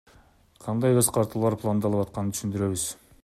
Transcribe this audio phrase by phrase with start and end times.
[0.67, 2.87] Кандай кыскартуулар пландалып атканын түшүндүрөбүз.